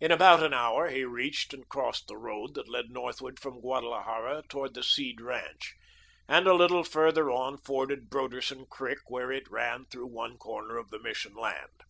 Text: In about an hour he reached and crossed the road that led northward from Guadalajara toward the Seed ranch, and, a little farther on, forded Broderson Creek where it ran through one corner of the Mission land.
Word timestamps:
In 0.00 0.10
about 0.10 0.42
an 0.42 0.54
hour 0.54 0.88
he 0.88 1.04
reached 1.04 1.52
and 1.52 1.68
crossed 1.68 2.06
the 2.06 2.16
road 2.16 2.54
that 2.54 2.66
led 2.66 2.88
northward 2.88 3.38
from 3.38 3.60
Guadalajara 3.60 4.44
toward 4.48 4.72
the 4.72 4.82
Seed 4.82 5.20
ranch, 5.20 5.74
and, 6.26 6.46
a 6.46 6.54
little 6.54 6.82
farther 6.82 7.30
on, 7.30 7.58
forded 7.58 8.08
Broderson 8.08 8.64
Creek 8.64 9.00
where 9.10 9.30
it 9.30 9.50
ran 9.50 9.84
through 9.84 10.06
one 10.06 10.38
corner 10.38 10.78
of 10.78 10.88
the 10.88 10.98
Mission 10.98 11.34
land. 11.34 11.82